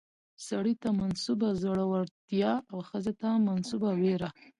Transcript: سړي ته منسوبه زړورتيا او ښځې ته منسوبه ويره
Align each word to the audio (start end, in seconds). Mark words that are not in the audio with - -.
سړي 0.47 0.73
ته 0.81 0.89
منسوبه 1.01 1.49
زړورتيا 1.63 2.51
او 2.71 2.77
ښځې 2.89 3.13
ته 3.21 3.29
منسوبه 3.47 3.89
ويره 3.99 4.29